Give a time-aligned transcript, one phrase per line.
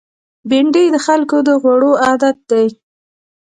[0.49, 2.65] بېنډۍ د خلکو د خوړو عادت دی